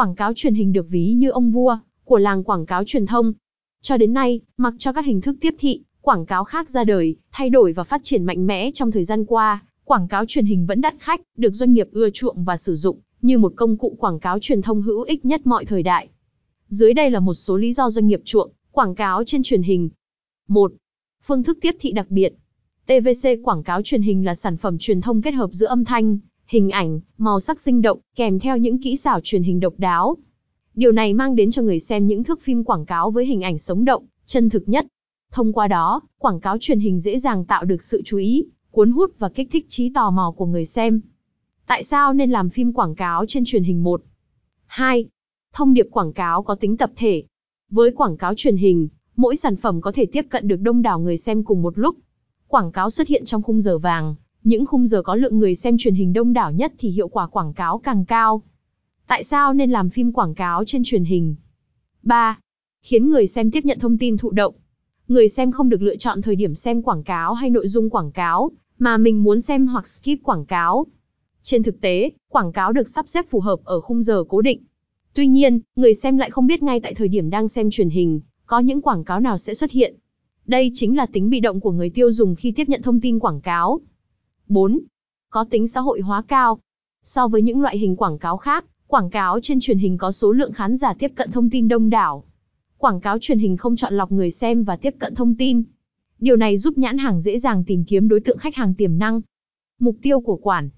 [0.00, 3.32] Quảng cáo truyền hình được ví như ông vua của làng quảng cáo truyền thông.
[3.82, 7.16] Cho đến nay, mặc cho các hình thức tiếp thị, quảng cáo khác ra đời,
[7.32, 10.66] thay đổi và phát triển mạnh mẽ trong thời gian qua, quảng cáo truyền hình
[10.66, 13.96] vẫn đắt khách, được doanh nghiệp ưa chuộng và sử dụng như một công cụ
[13.98, 16.08] quảng cáo truyền thông hữu ích nhất mọi thời đại.
[16.68, 19.90] Dưới đây là một số lý do doanh nghiệp chuộng quảng cáo trên truyền hình.
[20.48, 20.72] 1.
[21.22, 22.34] Phương thức tiếp thị đặc biệt.
[22.86, 26.18] TVC quảng cáo truyền hình là sản phẩm truyền thông kết hợp giữa âm thanh,
[26.50, 30.16] hình ảnh, màu sắc sinh động, kèm theo những kỹ xảo truyền hình độc đáo.
[30.74, 33.58] Điều này mang đến cho người xem những thước phim quảng cáo với hình ảnh
[33.58, 34.86] sống động, chân thực nhất.
[35.32, 38.90] Thông qua đó, quảng cáo truyền hình dễ dàng tạo được sự chú ý, cuốn
[38.90, 41.00] hút và kích thích trí tò mò của người xem.
[41.66, 44.02] Tại sao nên làm phim quảng cáo trên truyền hình 1?
[44.66, 45.04] 2.
[45.52, 47.24] Thông điệp quảng cáo có tính tập thể.
[47.70, 51.00] Với quảng cáo truyền hình, mỗi sản phẩm có thể tiếp cận được đông đảo
[51.00, 51.96] người xem cùng một lúc.
[52.48, 54.14] Quảng cáo xuất hiện trong khung giờ vàng,
[54.44, 57.26] những khung giờ có lượng người xem truyền hình đông đảo nhất thì hiệu quả
[57.26, 58.42] quảng cáo càng cao.
[59.06, 61.34] Tại sao nên làm phim quảng cáo trên truyền hình?
[62.02, 62.38] 3.
[62.82, 64.54] Khiến người xem tiếp nhận thông tin thụ động.
[65.08, 68.12] Người xem không được lựa chọn thời điểm xem quảng cáo hay nội dung quảng
[68.12, 70.86] cáo, mà mình muốn xem hoặc skip quảng cáo.
[71.42, 74.62] Trên thực tế, quảng cáo được sắp xếp phù hợp ở khung giờ cố định.
[75.14, 78.20] Tuy nhiên, người xem lại không biết ngay tại thời điểm đang xem truyền hình,
[78.46, 79.94] có những quảng cáo nào sẽ xuất hiện.
[80.46, 83.18] Đây chính là tính bị động của người tiêu dùng khi tiếp nhận thông tin
[83.18, 83.80] quảng cáo.
[84.50, 84.78] 4.
[85.30, 86.58] Có tính xã hội hóa cao.
[87.04, 90.32] So với những loại hình quảng cáo khác, quảng cáo trên truyền hình có số
[90.32, 92.24] lượng khán giả tiếp cận thông tin đông đảo.
[92.78, 95.62] Quảng cáo truyền hình không chọn lọc người xem và tiếp cận thông tin.
[96.18, 99.20] Điều này giúp nhãn hàng dễ dàng tìm kiếm đối tượng khách hàng tiềm năng.
[99.78, 100.70] Mục tiêu của quản